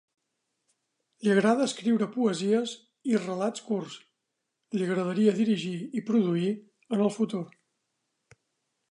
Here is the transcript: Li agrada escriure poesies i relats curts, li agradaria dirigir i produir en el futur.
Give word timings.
Li 1.25 1.31
agrada 1.33 1.65
escriure 1.71 2.05
poesies 2.13 2.71
i 3.11 3.19
relats 3.25 3.63
curts, 3.67 3.97
li 4.77 4.85
agradaria 4.87 5.35
dirigir 5.41 5.75
i 6.01 6.03
produir 6.07 6.49
en 6.97 7.05
el 7.09 7.13
futur. 7.19 7.43